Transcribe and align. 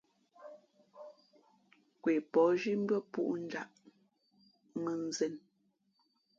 Nkwe 1.97 2.13
pα̌h 2.31 2.51
zhí 2.61 2.71
mbʉ́ά 2.81 2.99
pūꞌ 3.11 3.33
njāꞌ 3.45 3.75
mᾱnzēn. 4.83 5.33